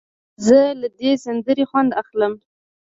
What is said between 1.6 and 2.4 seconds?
خوند اخلم.